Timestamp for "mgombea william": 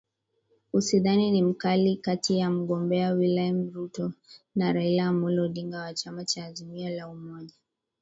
2.49-3.71